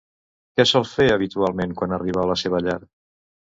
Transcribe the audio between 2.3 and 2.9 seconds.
la seva llar?